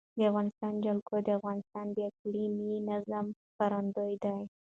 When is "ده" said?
4.23-4.35